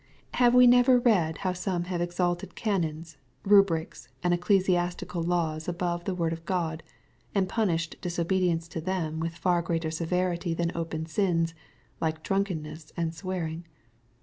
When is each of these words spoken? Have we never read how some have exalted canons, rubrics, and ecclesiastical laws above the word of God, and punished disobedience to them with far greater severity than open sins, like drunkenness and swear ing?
Have 0.33 0.55
we 0.55 0.65
never 0.65 0.97
read 0.97 1.37
how 1.45 1.53
some 1.53 1.83
have 1.83 2.01
exalted 2.01 2.55
canons, 2.55 3.17
rubrics, 3.45 4.09
and 4.23 4.33
ecclesiastical 4.33 5.21
laws 5.21 5.67
above 5.67 6.05
the 6.05 6.15
word 6.15 6.33
of 6.33 6.43
God, 6.43 6.81
and 7.35 7.47
punished 7.47 7.97
disobedience 8.01 8.67
to 8.69 8.81
them 8.81 9.19
with 9.19 9.35
far 9.37 9.61
greater 9.61 9.91
severity 9.91 10.55
than 10.55 10.71
open 10.73 11.05
sins, 11.05 11.53
like 12.01 12.23
drunkenness 12.23 12.91
and 12.97 13.13
swear 13.13 13.45
ing? 13.45 13.67